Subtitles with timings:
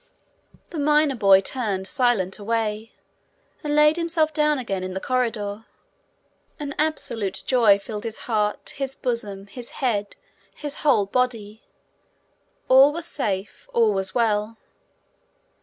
[0.71, 2.91] The miner boy turned silent away,
[3.63, 5.65] and laid himself down again in the corridor.
[6.59, 10.15] An absolute joy filled his heart, his bosom, his head,
[10.55, 11.61] his whole body.
[12.67, 14.57] All was safe; all was well.